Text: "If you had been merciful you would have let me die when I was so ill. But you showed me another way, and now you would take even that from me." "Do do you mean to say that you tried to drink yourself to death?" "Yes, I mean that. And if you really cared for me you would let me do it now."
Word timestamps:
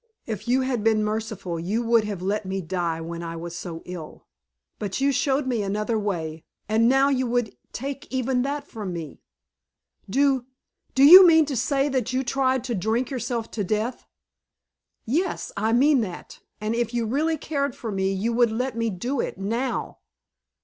"If 0.25 0.47
you 0.47 0.61
had 0.61 0.83
been 0.83 1.03
merciful 1.03 1.59
you 1.59 1.83
would 1.83 2.05
have 2.05 2.23
let 2.23 2.43
me 2.43 2.59
die 2.59 2.99
when 3.01 3.21
I 3.21 3.35
was 3.35 3.55
so 3.55 3.83
ill. 3.85 4.25
But 4.79 4.99
you 4.99 5.11
showed 5.11 5.45
me 5.45 5.61
another 5.61 5.99
way, 5.99 6.43
and 6.67 6.89
now 6.89 7.09
you 7.09 7.27
would 7.27 7.55
take 7.71 8.11
even 8.11 8.41
that 8.41 8.67
from 8.67 8.93
me." 8.93 9.21
"Do 10.09 10.47
do 10.95 11.03
you 11.03 11.27
mean 11.27 11.45
to 11.45 11.55
say 11.55 11.87
that 11.87 12.13
you 12.13 12.23
tried 12.23 12.63
to 12.63 12.73
drink 12.73 13.11
yourself 13.11 13.51
to 13.51 13.63
death?" 13.63 14.07
"Yes, 15.05 15.51
I 15.55 15.71
mean 15.71 16.01
that. 16.01 16.39
And 16.59 16.73
if 16.73 16.95
you 16.95 17.05
really 17.05 17.37
cared 17.37 17.75
for 17.75 17.91
me 17.91 18.11
you 18.11 18.33
would 18.33 18.51
let 18.51 18.75
me 18.75 18.89
do 18.89 19.19
it 19.21 19.37
now." 19.37 19.99